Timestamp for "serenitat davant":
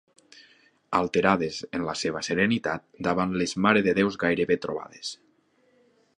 2.29-3.37